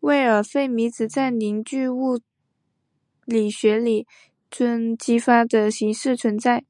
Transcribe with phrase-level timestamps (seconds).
[0.00, 2.20] 魏尔费米子在凝聚体物
[3.26, 4.06] 理学里以
[4.48, 6.64] 准粒子激发的形式存在。